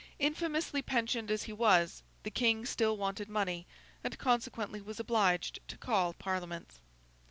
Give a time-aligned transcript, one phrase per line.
[0.17, 3.67] Infamously pensioned as he was, the King still wanted money,
[4.03, 6.79] and consequently was obliged to call Parliaments.